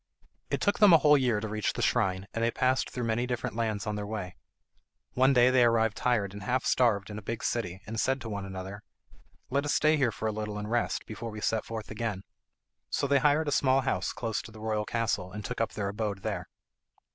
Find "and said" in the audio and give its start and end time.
7.85-8.19